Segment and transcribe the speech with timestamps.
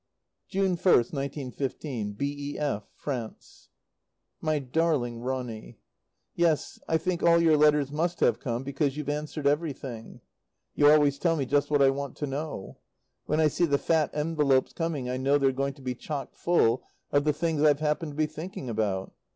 [0.47, 2.13] June 1st, 1915.
[2.13, 3.69] B.E.F., FRANCE.
[4.41, 5.77] My Darling Ronny,
[6.33, 10.21] Yes, I think all your letters must have come, because you've answered everything.
[10.73, 12.79] You always tell me just what I want to know.
[13.27, 16.81] When I see the fat envelopes coming I know they're going to be chock full
[17.11, 19.13] of the things I've happened to be thinking about.